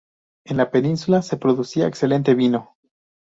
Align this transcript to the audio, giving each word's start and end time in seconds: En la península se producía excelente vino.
En 0.45 0.57
la 0.57 0.71
península 0.71 1.21
se 1.21 1.37
producía 1.37 1.85
excelente 1.85 2.33
vino. 2.33 2.75